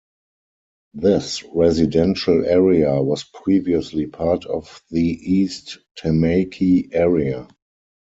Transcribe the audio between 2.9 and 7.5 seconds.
was previously part of the East Tamaki area.